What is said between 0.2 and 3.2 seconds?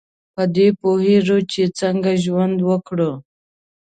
په دې پوهیږو چې څنګه ژوند وکړو.